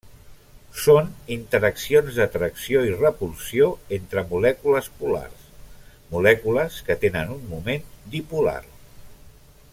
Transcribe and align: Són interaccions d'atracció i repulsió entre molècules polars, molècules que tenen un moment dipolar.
Són 0.83 1.09
interaccions 1.33 2.15
d'atracció 2.21 2.81
i 2.87 2.95
repulsió 3.01 3.67
entre 3.99 4.25
molècules 4.31 4.89
polars, 5.03 5.47
molècules 6.15 6.81
que 6.89 6.97
tenen 7.05 7.37
un 7.37 7.45
moment 7.55 7.87
dipolar. 8.17 8.59